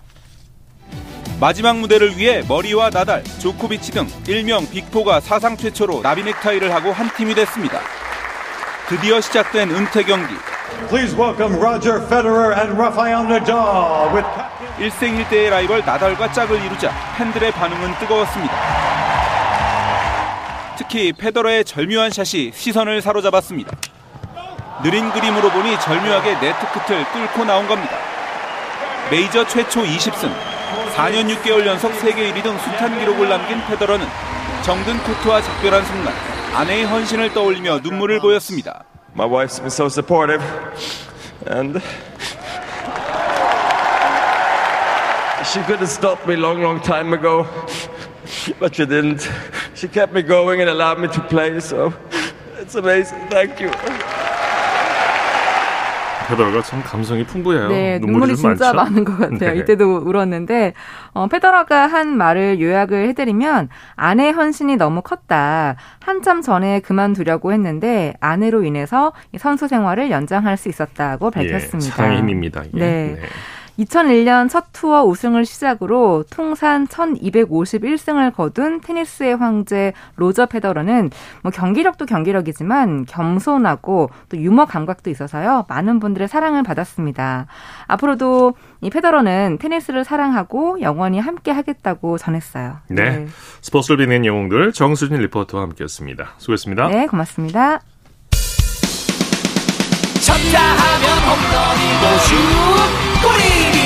[1.39, 7.09] 마지막 무대를 위해 머리와 나달, 조코비치 등 일명 빅포가 사상 최초로 나비 넥타이를 하고 한
[7.15, 7.79] 팀이 됐습니다.
[8.87, 10.35] 드디어 시작된 은퇴 경기.
[10.89, 14.27] Please welcome Roger Federer and Rafael Nadal with
[14.81, 18.53] 1생1대의 라이벌 나달과 짝을 이루자 팬들의 반응은 뜨거웠습니다.
[20.77, 23.77] 특히 페더러의 절묘한 샷이 시선을 사로잡았습니다.
[24.83, 27.95] 느린 그림으로 보니 절묘하게 네트 끝을 뚫고 나온 겁니다.
[29.11, 30.33] 메이저 최초 20승,
[30.95, 34.07] 4년 6개월 연속 세계 1위 등 숱한 기록을 남긴 페더러는
[34.63, 36.13] 정든 코트와 작별한 순간
[36.55, 38.83] 아내의 헌신을 떠올리며 눈물을 보였습니다.
[39.13, 40.43] My wife's been so supportive,
[41.51, 41.79] and
[45.51, 47.45] she could have stopped me long, long time ago,
[48.59, 49.29] but she didn't.
[49.75, 51.93] She kept me going and allowed me to play, so
[52.59, 53.19] it's amazing.
[53.29, 53.71] Thank you.
[56.29, 57.67] 페더러가 참 감성이 풍부해요.
[57.67, 58.91] 네, 눈물이, 눈물이 좀 진짜 많죠?
[58.93, 59.53] 많은 것 같아요.
[59.53, 59.59] 네.
[59.59, 60.73] 이때도 울었는데
[61.13, 65.75] 어, 페더러가 한 말을 요약을 해드리면 아내 헌신이 너무 컸다.
[65.99, 71.77] 한참 전에 그만두려고 했는데 아내로 인해서 이 선수 생활을 연장할 수 있었다고 밝혔습니다.
[71.85, 72.63] 예, 사랑의 힘입니다.
[72.63, 72.79] 이게.
[72.79, 73.17] 네.
[73.79, 81.09] 2001년 첫 투어 우승을 시작으로 통산 1251승을 거둔 테니스의 황제 로저 페더러는
[81.41, 85.65] 뭐 경기력도 경기력이지만 겸손하고 또 유머 감각도 있어서요.
[85.67, 87.47] 많은 분들의 사랑을 받았습니다.
[87.87, 92.77] 앞으로도 이 페더러는 테니스를 사랑하고 영원히 함께 하겠다고 전했어요.
[92.89, 93.27] 네.
[93.61, 96.33] 스포츠를 빛낸 영웅들 정수진 리포터와 함께했습니다.
[96.37, 96.87] 수고했습니다.
[96.87, 97.79] 네, 고맙습니다.
[100.21, 103.00] 쳤다 하면 홈런이고 슛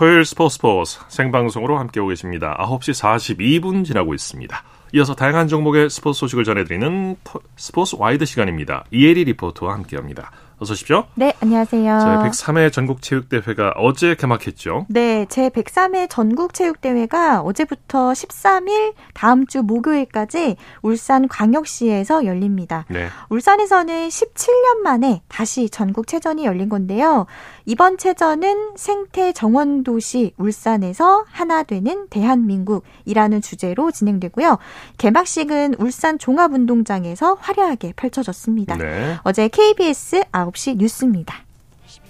[0.00, 2.56] 토요일 스포츠 스포츠 생방송으로 함께하고 계십니다.
[2.58, 4.64] 9시 42분 지나고 있습니다.
[4.94, 8.86] 이어서 다양한 종목의 스포츠 소식을 전해드리는 토- 스포츠 와이드 시간입니다.
[8.90, 10.30] 이혜리 리포터와 함께합니다.
[10.60, 11.06] 어서 오십시오.
[11.14, 12.00] 네, 안녕하세요.
[12.00, 14.84] 저희 103회 전국체육대회가 어제 개막했죠.
[14.90, 22.84] 네, 제 103회 전국체육대회가 어제부터 13일 다음 주 목요일까지 울산 광역시에서 열립니다.
[22.90, 23.08] 네.
[23.30, 27.24] 울산에서는 17년 만에 다시 전국체전이 열린 건데요.
[27.64, 34.58] 이번 체전은 생태 정원 도시 울산에서 하나 되는 대한민국이라는 주제로 진행되고요.
[34.98, 38.76] 개막식은 울산 종합운동장에서 화려하게 펼쳐졌습니다.
[38.76, 39.16] 네.
[39.22, 41.44] 어제 KBS 9시 뉴스입니다.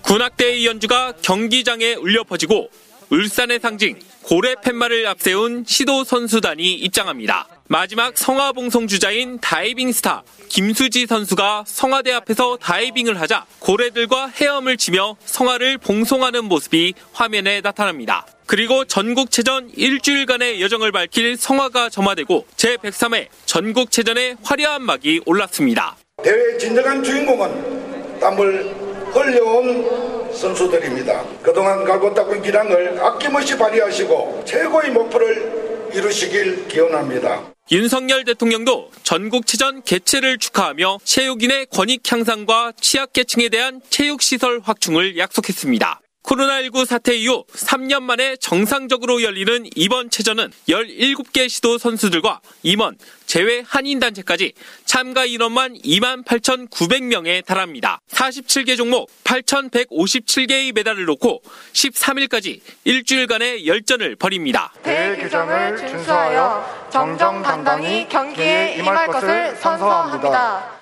[0.03, 2.71] 군악대의 연주가 경기장에 울려 퍼지고
[3.11, 7.49] 울산의 상징 고래 팻말을 앞세운 시도 선수단이 입장합니다.
[7.67, 15.79] 마지막 성화봉송 주자인 다이빙 스타 김수지 선수가 성화대 앞에서 다이빙을 하자 고래들과 헤엄을 치며 성화를
[15.79, 18.27] 봉송하는 모습이 화면에 나타납니다.
[18.47, 25.97] 그리고 전국체전 일주일간의 여정을 밝힐 성화가 점화되고 제103회 전국체전의 화려한 막이 올랐습니다.
[26.23, 27.80] 대회의 진정한 주인공은
[28.21, 28.75] 땀을
[29.13, 31.25] 흘려온 선수들입니다.
[31.43, 37.53] 그동안 갈고 닦은 기량을 아낌없이 발휘하시고 최고의 목표를 이루시길 기원합니다.
[37.73, 46.01] 윤석열 대통령도 전국체전 개최를 축하하며 체육인의 권익 향상과 취약계층에 대한 체육시설 확충을 약속했습니다.
[46.31, 54.53] 코로나19 사태 이후 3년 만에 정상적으로 열리는 이번 체전은 17개 시도 선수들과 임원, 제외 한인단체까지
[54.85, 58.01] 참가 인원만 2만 8,900명에 달합니다.
[58.11, 64.73] 47개 종목 8,157개의 메달을 놓고 13일까지 일주일간의 열전을 벌입니다.
[64.85, 70.80] 대회 규정을 준수하여 정정당당히 경기에 임할 것을 선서합니다.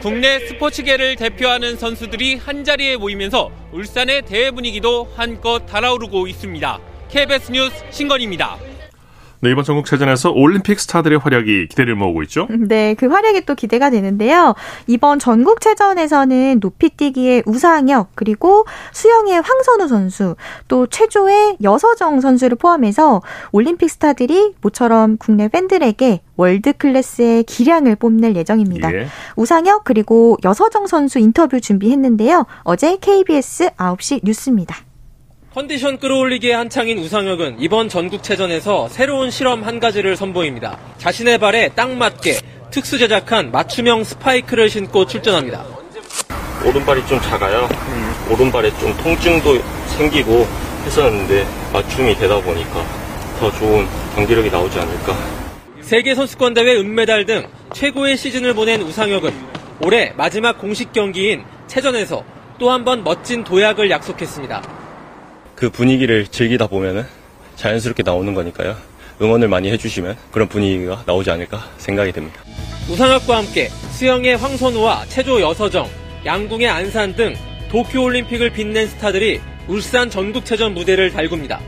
[0.00, 6.80] 국내 스포츠계를 대표하는 선수들이 한자리에 모이면서 울산의 대회 분위기도 한껏 달아오르고 있습니다.
[7.10, 8.69] KBS 뉴스 신건입니다.
[9.42, 12.46] 네, 이번 전국체전에서 올림픽 스타들의 활약이 기대를 모으고 있죠.
[12.68, 14.54] 네, 그 활약이 또 기대가 되는데요.
[14.86, 20.36] 이번 전국체전에서는 높이뛰기의 우상혁, 그리고 수영의 황선우 선수,
[20.68, 23.22] 또 체조의 여서정 선수를 포함해서
[23.52, 28.92] 올림픽 스타들이 모처럼 국내 팬들에게 월드 클래스의 기량을 뽐낼 예정입니다.
[28.94, 29.06] 예.
[29.36, 32.46] 우상혁, 그리고 여서정 선수 인터뷰 준비했는데요.
[32.62, 34.76] 어제 KBS 9시 뉴스입니다.
[35.52, 40.78] 컨디션 끌어올리기에 한창인 우상혁은 이번 전국체전에서 새로운 실험 한 가지를 선보입니다.
[40.98, 42.38] 자신의 발에 딱 맞게
[42.70, 45.64] 특수 제작한 맞춤형 스파이크를 신고 출전합니다.
[46.64, 47.68] 오른발이 좀 작아요.
[48.30, 49.58] 오른발에 좀 통증도
[49.98, 50.46] 생기고
[50.84, 52.84] 했었는데 맞춤이 되다 보니까
[53.40, 55.16] 더 좋은 경기력이 나오지 않을까.
[55.80, 59.32] 세계 선수권 대회 은메달 등 최고의 시즌을 보낸 우상혁은
[59.82, 62.22] 올해 마지막 공식 경기인 체전에서
[62.60, 64.79] 또 한 번 멋진 도약을 약속했습니다.
[65.60, 67.04] 그 분위기를 즐기다 보면은
[67.56, 68.74] 자연스럽게 나오는 거니까요.
[69.20, 72.40] 응원을 많이 해주시면 그런 분위기가 나오지 않을까 생각이 됩니다.
[72.88, 75.86] 우상학과 함께 수영의 황선우와 체조 여서정,
[76.24, 77.34] 양궁의 안산 등
[77.70, 81.60] 도쿄올림픽을 빛낸 스타들이 울산 전국체전 무대를 달굽니다.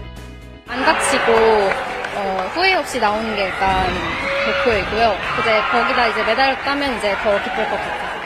[0.69, 3.93] 안 다치고 어, 후회 없이 나오는 게 일단
[4.47, 5.17] 목표이고요.
[5.43, 8.23] 이제 거기다 이제 메달을 따면 이제 더 기쁠 것 같아요.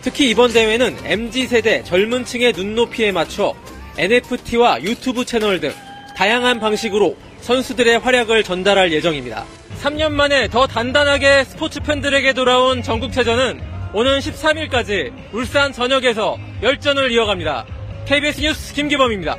[0.00, 3.54] 특히 이번 대회는 MZ세대 젊은 층의 눈높이에 맞춰
[4.00, 5.74] NFT와 유튜브 채널 등
[6.16, 9.44] 다양한 방식으로 선수들의 활약을 전달할 예정입니다.
[9.82, 13.60] 3년 만에 더 단단하게 스포츠 팬들에게 돌아온 전국체전은
[13.92, 17.66] 오는 13일까지 울산 전역에서 열전을 이어갑니다.
[18.06, 19.36] KBS 뉴스 김기범입니다.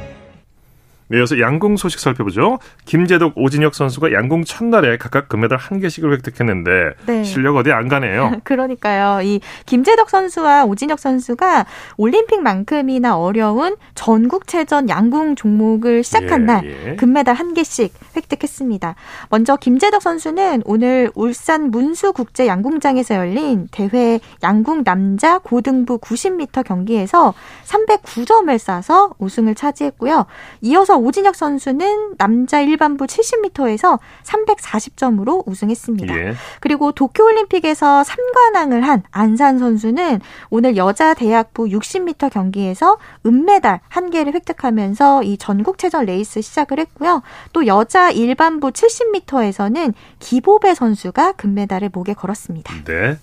[1.12, 2.58] 네, 이어서 양궁 소식 살펴보죠.
[2.86, 6.72] 김재덕, 오진혁 선수가 양궁 첫날에 각각 금메달 한 개씩을 획득했는데
[7.06, 7.24] 네.
[7.26, 8.40] 실력 어디 안 가네요.
[8.46, 9.22] 그러니까요.
[9.22, 11.66] 이 김재덕 선수와 오진혁 선수가
[11.98, 16.96] 올림픽만큼이나 어려운 전국체전 양궁 종목을 시작한 예, 날 예.
[16.96, 18.96] 금메달 한 개씩 획득했습니다.
[19.30, 27.34] 먼저 김재덕 선수는 오늘 울산 문수국제 양궁장에서 열린 대회 양궁 남자 고등부 90m 경기에서
[27.66, 30.26] 309점을 쏴서 우승을 차지했고요.
[30.62, 36.18] 이어서 오진혁 선수는 남자 일반부 70m에서 340점으로 우승했습니다.
[36.18, 36.34] 예.
[36.60, 45.24] 그리고 도쿄올림픽에서 3관왕을 한 안산 선수는 오늘 여자 대학부 60m 경기에서 은메달 한 개를 획득하면서
[45.24, 47.22] 이 전국체전 레이스 시작을 했고요.
[47.54, 52.84] 또 여자 일반부 70m에서는 기보배 선수가 금메달을 목에 걸었습니다.
[52.86, 53.18] 네.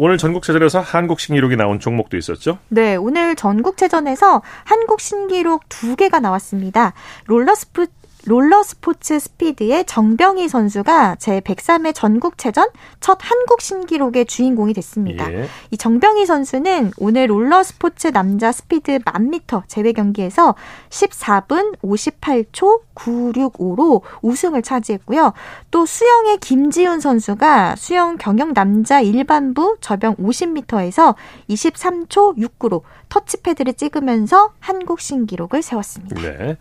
[0.00, 2.58] 오늘 전국체전에서 한국 신기록이 나온 종목도 있었죠?
[2.68, 6.92] 네, 오늘 전국체전에서 한국 신기록 두 개가 나왔습니다.
[7.26, 7.88] 롤러스프
[8.28, 12.68] 롤러 스포츠 스피드의 정병희 선수가 제 103회 전국체전
[13.00, 15.32] 첫 한국 신기록의 주인공이 됐습니다.
[15.32, 15.48] 예.
[15.70, 20.54] 이 정병희 선수는 오늘 롤러 스포츠 남자 스피드 1000m 제외 경기에서
[20.90, 25.32] 14분 58초 965로 우승을 차지했고요.
[25.70, 31.14] 또 수영의 김지훈 선수가 수영 경영 남자 일반부 접영 50m에서
[31.48, 36.20] 23초 69로 터치패드를 찍으면서 한국 신기록을 세웠습니다.
[36.20, 36.56] 네.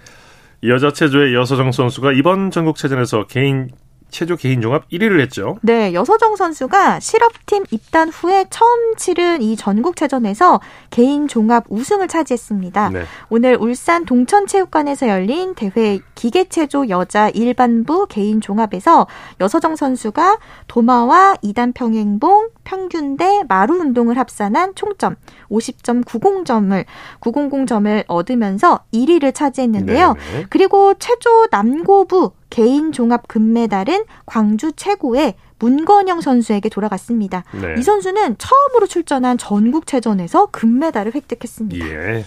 [0.64, 3.70] 여자 체조의 여서정 선수가 이번 전국체전에서 개인
[4.10, 5.58] 체조 개인 종합 1위를 했죠.
[5.62, 12.90] 네, 여서정 선수가 실업팀 입단 후에 처음 치른 이 전국체전에서 개인 종합 우승을 차지했습니다.
[12.90, 13.04] 네.
[13.30, 19.08] 오늘 울산 동천체육관에서 열린 대회 기계체조 여자 일반부 개인 종합에서
[19.42, 25.16] 여서정 선수가 도마와 2단 평행봉, 평균 대, 마루 운동을 합산한 총점
[25.50, 26.84] 50점 90점을
[27.22, 30.14] 900점을 얻으면서 1위를 차지했는데요.
[30.14, 30.46] 네네.
[30.50, 37.46] 그리고 체조 남고부 개인 종합 금메달은 광주체고의 문건영 선수에게 돌아갔습니다.
[37.54, 37.76] 네.
[37.78, 41.88] 이 선수는 처음으로 출전한 전국체전에서 금메달을 획득했습니다.
[41.88, 42.26] 예.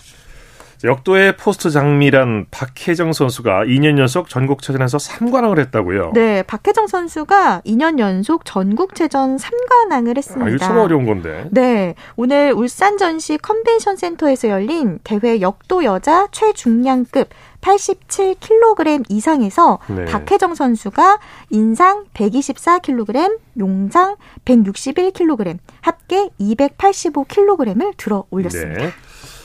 [0.83, 6.13] 역도의 포스트 장미란 박혜정 선수가 2년 연속 전국체전에서 3관왕을 했다고요.
[6.15, 10.47] 네, 박혜정 선수가 2년 연속 전국체전 3관왕을 했습니다.
[10.47, 11.49] 아, 이거 참 어려운 건데.
[11.51, 17.29] 네, 오늘 울산 전시 컨벤션 센터에서 열린 대회 역도 여자 최중량급
[17.61, 20.07] 87kg 이상에서 네.
[20.07, 21.19] 박혜정 선수가
[21.51, 24.17] 인상 124kg, 용상
[24.47, 28.81] 161kg, 합계 285kg을 들어 올렸습니다.
[28.81, 28.91] 네.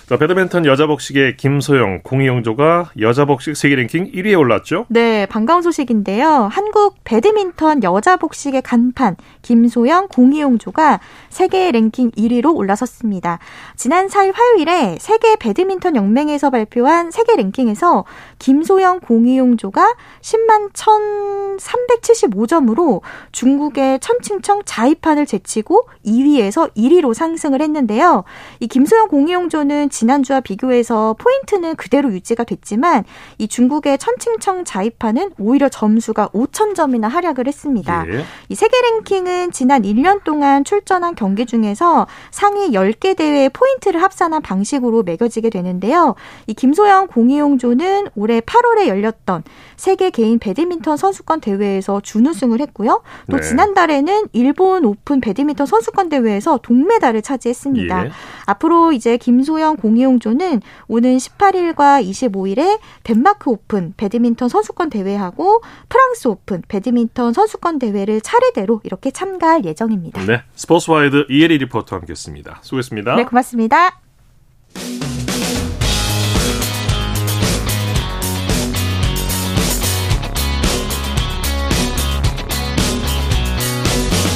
[0.07, 4.85] 자, 배드민턴 여자 복식의 김소영, 공이영조가 여자 복식 세계 랭킹 1위에 올랐죠?
[4.87, 6.47] 네, 반가운 소식인데요.
[6.51, 13.39] 한국 배드민턴 여자 복식의 간판 김소영, 공이용조가 세계 랭킹 1위로 올라섰습니다.
[13.75, 18.05] 지난 4일 화요일에 세계 배드민턴 연맹에서 발표한 세계 랭킹에서
[18.37, 28.23] 김소영, 공이용조가 10만 1,375점으로 중국의 천칭청 자이판을 제치고 2위에서 1위로 상승을 했는데요.
[28.59, 33.05] 이 김소영, 공이용조는 지난주와 비교해서 포인트는 그대로 유지가 됐지만
[33.38, 38.05] 이 중국의 천칭청 자이판은 오히려 점수가 5천 점이나 하락을 했습니다.
[38.10, 38.25] 예.
[38.49, 45.03] 이 세계 랭킹은 지난 1년 동안 출전한 경기 중에서 상위 10개 대회의 포인트를 합산한 방식으로
[45.03, 46.15] 매겨지게 되는데요.
[46.47, 49.43] 이 김소영 공희용 조는 올해 8월에 열렸던
[49.77, 53.01] 세계 개인 배드민턴 선수권 대회에서 준우승을 했고요.
[53.31, 53.43] 또 네.
[53.43, 58.05] 지난달에는 일본 오픈 배드민턴 선수권 대회에서 동메달을 차지했습니다.
[58.08, 58.12] 예.
[58.45, 66.63] 앞으로 이제 김소영 공희용 조는 오는 18일과 25일에 덴마크 오픈 배드민턴 선수권 대회하고 프랑스 오픈
[66.67, 70.26] 배드민턴 선수권 대회를 차례대로 이렇게 참가할 예정입니다.
[70.26, 70.41] 네.
[70.56, 72.60] 스포츠와이드 이혜리 리포터와 함께했습니다.
[72.62, 73.15] 수고했습니다.
[73.15, 74.02] 네, 고맙습니다.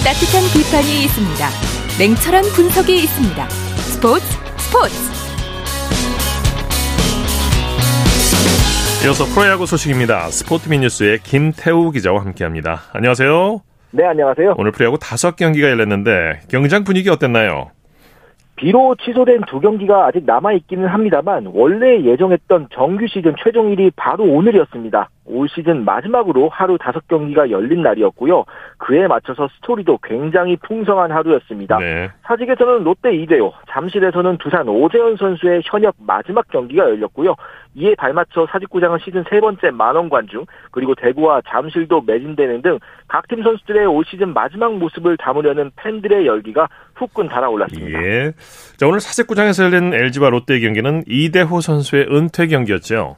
[0.03, 1.49] 따뜻한 비판이 있습니다.
[1.99, 3.49] 냉철한 분석이 있습니다.
[3.49, 4.25] 스포츠
[4.57, 5.08] 스포츠
[9.05, 10.27] 이어서 프로야구 소식입니다.
[10.27, 12.81] 스포츠민 뉴스의 김태우 기자와 함께합니다.
[12.91, 13.61] 안녕하세요.
[13.91, 14.55] 네, 안녕하세요.
[14.57, 17.71] 오늘 프로야구 다섯 경기가 열렸는데 경장 분위기 어땠나요?
[18.57, 25.09] 비로 취소된 두 경기가 아직 남아있기는 합니다만 원래 예정했던 정규 시즌 최종일이 바로 오늘이었습니다.
[25.29, 28.45] 올 시즌 마지막으로 하루 다섯 경기가 열린 날이었고요.
[28.77, 31.77] 그에 맞춰서 스토리도 굉장히 풍성한 하루였습니다.
[31.77, 32.09] 네.
[32.23, 37.35] 사직에서는 롯데 이대호, 잠실에서는 두산 오재현 선수의 현역 마지막 경기가 열렸고요.
[37.75, 43.43] 이에 발맞춰 사직구장은 시즌 세 번째 만원 관중, 그리고 대구와 잠실도 매진되는 등 각 팀
[43.43, 48.03] 선수들의 올 시즌 마지막 모습을 담으려는 팬들의 열기가 후끈 달아올랐습니다.
[48.03, 48.31] 예.
[48.77, 53.17] 자, 오늘 사직구장에서 열린 LG와 롯데 경기는 이대호 선수의 은퇴 경기였죠.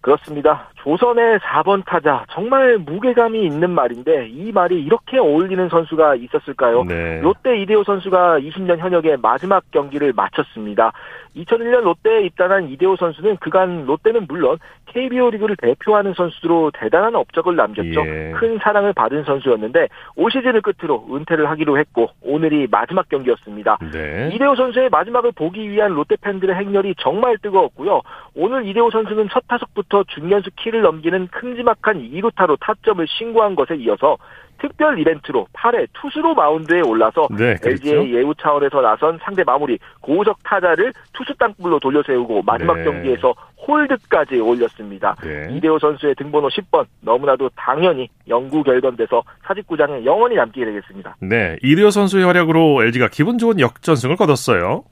[0.00, 0.70] 그렇습니다.
[0.82, 6.82] 조선의 4번 타자 정말 무게감이 있는 말인데 이 말이 이렇게 어울리는 선수가 있었을까요?
[6.84, 7.20] 네.
[7.20, 10.92] 롯데 이대호 선수가 20년 현역의 마지막 경기를 마쳤습니다.
[11.36, 18.04] 2001년 롯데에 입단한 이대호 선수는 그간 롯데는 물론 KBO 리그를 대표하는 선수로 대단한 업적을 남겼죠.
[18.04, 18.32] 예.
[18.32, 23.78] 큰 사랑을 받은 선수였는데 올 시즌을 끝으로 은퇴를 하기로 했고 오늘이 마지막 경기였습니다.
[23.92, 24.30] 네.
[24.34, 28.02] 이대호 선수의 마지막을 보기 위한 롯데 팬들의 행렬이 정말 뜨거웠고요.
[28.34, 34.16] 오늘 이대호 선수는 첫 타석부터 중견수 키를 넘기는 큼지막한 2루타로 타점을 신고한 것에 이어서
[34.58, 37.88] 특별 이벤트로 8회 투수로 마운드에 올라서 네, 그렇죠.
[37.88, 42.84] LG의 예우 차원에서 나선 상대 마무리 고우석 타자를 투수 땅볼로 돌려세우고 마지막 네.
[42.84, 43.34] 경기에서
[43.66, 45.14] 홀드까지 올렸습니다.
[45.22, 45.48] 네.
[45.50, 51.16] 이대호 선수의 등번호 10번 너무나도 당연히 영구 결건돼서 사직구장에 영원히 남게 되겠습니다.
[51.20, 51.58] 네.
[51.62, 54.84] 이대호 선수의 활약으로 LG가 기분 좋은 역전승을 거뒀어요.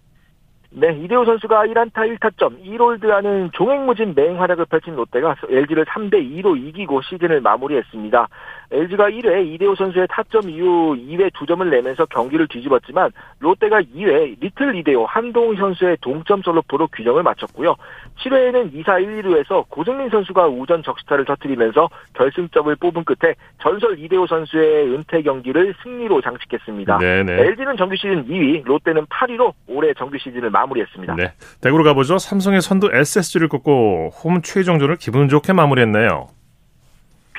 [0.73, 7.41] 네, 이대호 선수가 1안타 1타점 1홀드하는 종횡무진 맹활약을 펼친 롯데가 LG를 3대 2로 이기고 시즌을
[7.41, 8.29] 마무리했습니다.
[8.73, 15.07] LG가 1회 이대호 선수의 타점 이후 2회 2점을 내면서 경기를 뒤집었지만 롯데가 2회 리틀 이대호
[15.07, 17.75] 한동훈 선수의 동점 솔로포로 균형을 맞췄고요.
[18.23, 24.95] 7회에는 2사 1, 2루에서 고승민 선수가 우전 적시타를 터뜨리면서 결승점을 뽑은 끝에 전설 이대호 선수의
[24.95, 26.99] 은퇴 경기를 승리로 장식했습니다.
[26.99, 27.33] 네네.
[27.33, 31.17] LG는 정규 시즌 2위, 롯데는 8위로 올해 정규 시즌을 마무리했습니다.
[31.17, 31.33] 네.
[31.61, 32.19] 대구로 가보죠.
[32.19, 36.40] 삼성의 선두 SSG를 꺾고 홈 최종전을 기분 좋게 마무리했네요.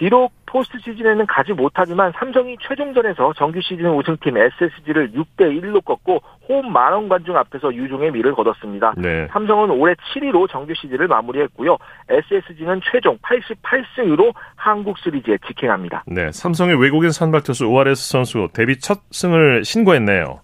[0.02, 6.74] 비록 포스트 시즌에는 가지 못하지만 삼성이 최종전에서 정규 시즌 우승팀 SSG를 6대 1로 꺾고 홈
[6.74, 8.96] 만원 관중 앞에서 유종의 미를 거뒀습니다.
[8.98, 9.28] 네.
[9.28, 11.78] 삼성은 올해 7위로 정규 시즌을 마무리했고요.
[12.10, 16.04] SSG는 최종 88승으로 한국 시리즈에 직행합니다.
[16.08, 16.32] 네.
[16.32, 20.42] 삼성의 외국인 선발 투수 오아레스 선수 데뷔 첫 승을 신고했네요.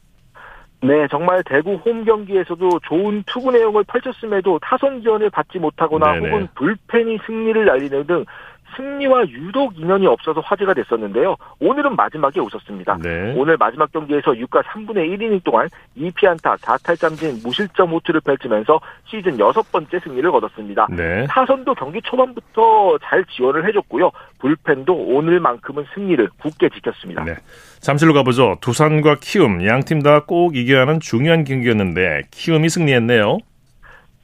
[0.84, 6.30] 네, 정말 대구 홈 경기에서도 좋은 투구 내용을 펼쳤음에도 타선 지원을 받지 못하거나 네네.
[6.30, 8.26] 혹은 불펜이 승리를 날리는 등
[8.78, 11.36] 승리와 유독 인연이 없어서 화제가 됐었는데요.
[11.60, 13.00] 오늘은 마지막에 웃었습니다.
[13.02, 13.34] 네.
[13.36, 20.00] 오늘 마지막 경기에서 6과 3분의 1이닝 동안 2피안타 4탈삼진 무실점 호투를 펼치면서 시즌 여섯 번째
[20.00, 20.88] 승리를 거뒀습니다.
[20.92, 21.26] 네.
[21.28, 24.12] 타선도 경기 초반부터 잘 지원을 해줬고요.
[24.40, 27.24] 불펜도 오늘만큼은 승리를 굳게 지켰습니다.
[27.26, 27.36] 네.
[27.80, 28.58] 잠실로 가보죠.
[28.62, 33.40] 두산과 키움 양 팀 다 꼭 이겨야 하는 중요한 경기였는데 키움이 승리했네요.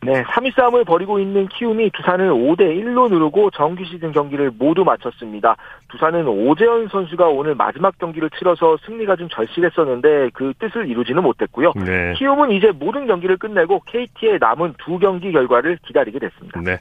[0.06, 5.56] 네, 3위 싸움을 벌이고 있는 키움이 두산을 5대 1로 누르고 정규 시즌 경기를 모두 마쳤습니다.
[5.90, 11.74] 두산은 오재현 선수가 오늘 마지막 경기를 치러서 승리가 좀 절실했었는데 그 뜻을 이루지는 못했고요.
[11.76, 12.14] 네.
[12.18, 16.62] 키움은 이제 모든 경기를 끝내고 KT의 남은 두 경기 결과를 기다리게 됐습니다.
[16.62, 16.80] 네.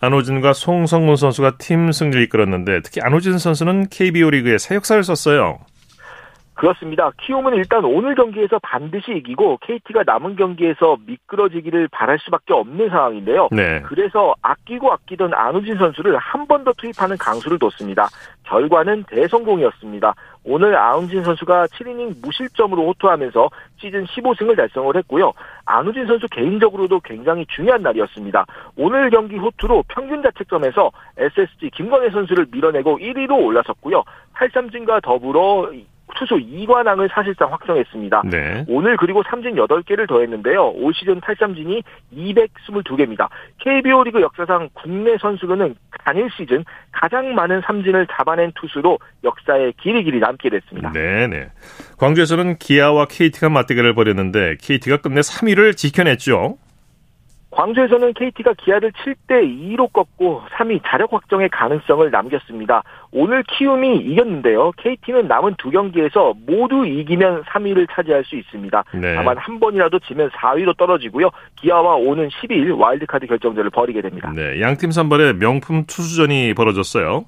[0.00, 5.58] 안호진과 송성문 선수가 팀 승리를 이끌었는데 특히 안호진 선수는 KBO 리그에 새 역사를 썼어요.
[6.60, 7.10] 그렇습니다.
[7.22, 13.48] 키움은 일단 오늘 경기에서 반드시 이기고 KT가 남은 경기에서 미끄러지기를 바랄 수밖에 없는 상황인데요.
[13.50, 13.80] 네.
[13.86, 18.08] 그래서 아끼고 아끼던 안우진 선수를 한 번 더 투입하는 강수를 뒀습니다.
[18.42, 20.14] 결과는 대성공이었습니다.
[20.44, 25.32] 오늘 아운진 선수가 7이닝 무실점으로 호투하면서 시즌 15승을 달성을 했고요.
[25.64, 28.44] 안우진 선수 개인적으로도 굉장히 중요한 날이었습니다.
[28.76, 34.02] 오늘 경기 호투로 평균 자책점에서 SSG 김광혜 선수를 밀어내고 1위로 올라섰고요.
[34.34, 35.70] 8삼진과 더불어
[36.16, 38.22] 투수 2관왕을 사실상 확정했습니다.
[38.30, 38.64] 네.
[38.68, 40.72] 오늘 그리고 삼진 8개를 더했는데요.
[40.76, 41.82] 올 시즌 탈삼진이
[42.14, 43.28] 222개입니다.
[43.58, 45.74] KBO 리그 역사상 국내 선수로는
[46.04, 50.92] 단일 시즌 가장 많은 삼진을 잡아낸 투수로 역사에 길이 길이 남게 됐습니다.
[50.92, 51.50] 네네.
[51.98, 56.58] 광주에서는 기아와 KT가 맞대결을 벌였는데 KT가 끝내 3위를 지켜냈죠.
[57.50, 59.42] 광주에서는 KT가 기아를 7대
[59.74, 62.82] 2로 꺾고 3위 자력 확정의 가능성을 남겼습니다.
[63.10, 64.72] 오늘 키움이 이겼는데요.
[64.76, 68.84] KT는 남은 두 경기에서 모두 이기면 3위를 차지할 수 있습니다.
[68.94, 69.14] 네.
[69.16, 71.30] 다만 한 번이라도 지면 4위로 떨어지고요.
[71.56, 74.32] 기아와 오는 12일 와일드카드 결정전을 벌이게 됩니다.
[74.34, 74.60] 네.
[74.60, 77.24] 양팀 선발의 명품 투수전이 벌어졌어요.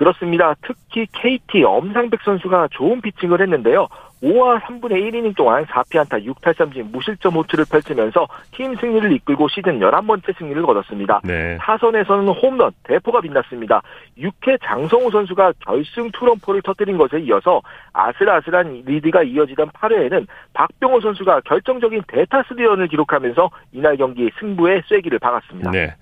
[0.00, 0.54] 그렇습니다.
[0.62, 3.86] 특히 KT 엄상백 선수가 좋은 피칭을 했는데요.
[4.22, 10.62] 5와 3분의 1이닝 동안 4피안타 6탈삼진 무실점 호투를 펼치면서 팀 승리를 이끌고 시즌 11번째 승리를
[10.62, 11.20] 거뒀습니다.
[11.22, 11.58] 네.
[11.60, 13.82] 타선에서는 홈런, 대포가 빛났습니다.
[14.16, 17.60] 6회 장성우 선수가 결승 투런포를 터뜨린 것에 이어서
[17.92, 25.70] 아슬아슬한 리드가 이어지던 8회에는 박병호 선수가 결정적인 대타 스리런을 기록하면서 이날 경기 승부에 쐐기를 박았습니다.
[25.72, 25.94] 네.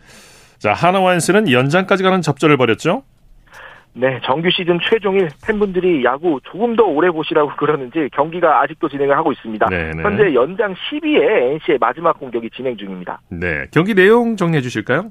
[0.58, 3.02] 자, 하나와인스는 연장까지 가는 접전을 벌였죠?
[4.00, 9.32] 네, 정규 시즌 최종일 팬분들이 야구 조금 더 오래 보시라고 그러는지 경기가 아직도 진행을 하고
[9.32, 9.66] 있습니다.
[9.66, 10.02] 네네.
[10.02, 13.20] 현재 연장 12회 NC의 마지막 공격이 진행 중입니다.
[13.28, 13.66] 네.
[13.72, 15.10] 경기 내용 정리해 주실까요?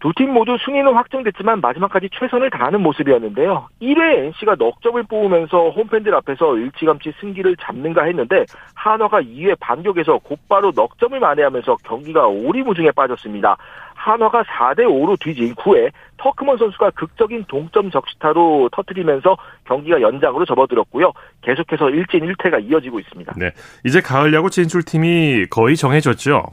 [0.00, 3.68] 두팀 모두 승리는 확정됐지만 마지막까지 최선을 다하는 모습이었는데요.
[3.82, 10.72] 1회 NC가 넉 점을 뽑으면서 홈팬들 앞에서 일찌감치 승기를 잡는가 했는데 한화가 2회 반격에서 곧바로
[10.72, 13.58] 넉 점을 만회하면서 경기가 오리무중에 빠졌습니다.
[14.00, 21.12] 한화가 4대 5로 뒤진 9회 터크먼 선수가 극적인 동점 적시타로 터뜨리면서 경기가 연장으로 접어들었고요.
[21.42, 23.34] 계속해서 1진 1패가 이어지고 있습니다.
[23.36, 23.50] 네.
[23.84, 26.44] 이제 가을 야구 진출팀이 거의 정해졌죠?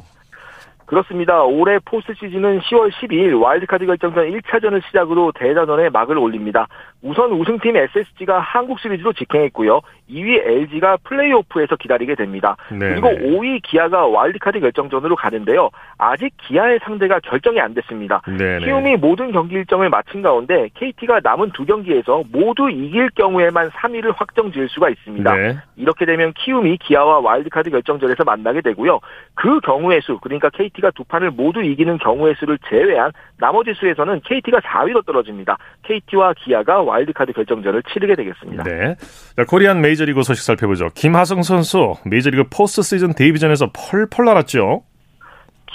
[0.88, 1.44] 그렇습니다.
[1.44, 6.68] 올해 포스트 시즌은 10월 12일 와일드카드 결정전 1차전을 시작으로 대단원의 막을 올립니다.
[7.02, 9.82] 우선 우승팀 SSG가 한국 시리즈로 직행했고요.
[10.10, 12.56] 2위 LG가 플레이오프에서 기다리게 됩니다.
[12.72, 13.18] 네, 그리고 네.
[13.18, 15.70] 5위 기아가 와일드카드 결정전으로 가는데요.
[15.98, 18.22] 아직 기아의 상대가 결정이 안 됐습니다.
[18.28, 18.66] 네, 네.
[18.66, 24.52] 키움이 모든 경기 일정을 마친 가운데 KT가 남은 두 경기에서 모두 이길 경우에만 3위를 확정
[24.52, 25.36] 지을 수가 있습니다.
[25.36, 25.58] 네.
[25.76, 29.00] 이렇게 되면 키움이 기아와 와일드카드 결정전에서 만나게 되고요.
[29.36, 34.60] 그 경우의 수, 그러니까 KT가 두 판을 모두 이기는 경우의 수를 제외한 나머지 수에서는 KT가
[34.60, 35.58] 4위로 떨어집니다.
[35.84, 38.64] KT와 기아가 와일드카드 결정전을 치르게 되겠습니다.
[38.64, 38.96] 네.
[39.36, 40.88] 자, 코리안 메이저리거 소식 살펴보죠.
[40.96, 44.84] 김하성 선수 메이저리그 포스트 시즌 데뷔전에서 펄펄 날았죠.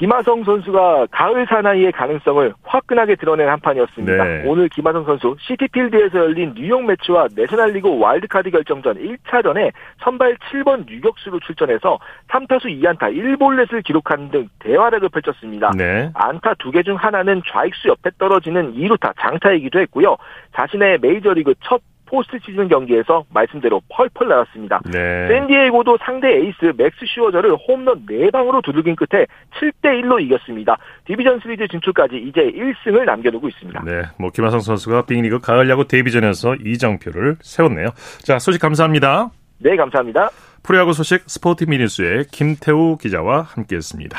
[0.02, 4.24] 김하성 선수가 가을 사나이의 가능성을 화끈하게 드러낸 한 판이었습니다.
[4.24, 4.42] 네.
[4.46, 9.70] 오늘 김하성 선수 시티필드에서 열린 뉴욕 메츠와 내셔널리그 와일드카드 결정전 1차전에
[10.02, 11.98] 선발 7번 유격수로 출전해서
[12.30, 15.70] 3타수 2안타 1볼넷을 기록하는 등 대활약을 펼쳤습니다.
[15.76, 16.10] 네.
[16.14, 20.16] 안타 두개중 하나는 좌익수 옆에 떨어지는 2루타 장타이기도 했고요.
[20.56, 21.80] 자신의 메이저리그 첫
[22.12, 24.82] 포스트 시즌 경기에서 말씀대로 펄펄 날았습니다.
[24.92, 25.28] 네.
[25.28, 29.24] 샌디에이고도 상대 에이스 맥스 슈어저를 홈런 4방으로 두들긴 끝에
[29.58, 30.76] 7대1로 이겼습니다.
[31.06, 33.82] 디비전 시리즈 진출까지 이제 1승을 남겨두고 있습니다.
[33.86, 34.02] 네.
[34.18, 37.88] 뭐 김하성 선수가 빅리그 가을 야구 데뷔전에서 이정표를 세웠네요.
[38.22, 39.30] 자, 소식 감사합니다.
[39.60, 40.28] 네, 감사합니다.
[40.62, 44.18] 프로야구 소식 스포티비뉴스의 김태우 기자와 함께했습니다.